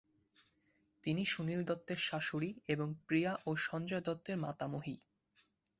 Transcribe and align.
তিনি 1.03 1.23
সুনীল 1.25 1.61
দত্তের 1.63 1.99
শাশুড়ি 1.99 2.49
এবং 2.67 2.87
প্রিয়া 3.07 3.31
ও 3.45 3.51
সঞ্জয় 3.65 4.03
দত্তের 4.03 4.37
মাতামহী। 4.37 4.95